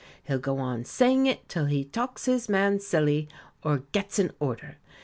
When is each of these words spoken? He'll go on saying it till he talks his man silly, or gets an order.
He'll 0.23 0.39
go 0.39 0.57
on 0.57 0.83
saying 0.83 1.27
it 1.27 1.47
till 1.47 1.65
he 1.65 1.83
talks 1.83 2.25
his 2.25 2.49
man 2.49 2.79
silly, 2.79 3.29
or 3.61 3.83
gets 3.91 4.17
an 4.17 4.31
order. 4.39 4.79